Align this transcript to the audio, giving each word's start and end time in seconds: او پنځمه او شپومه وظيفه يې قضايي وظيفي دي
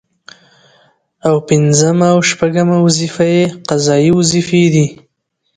او 1.27 1.35
پنځمه 1.49 2.07
او 2.13 2.19
شپومه 2.29 2.77
وظيفه 2.85 3.25
يې 3.35 3.43
قضايي 3.69 4.11
وظيفي 4.19 4.63
دي 4.73 4.87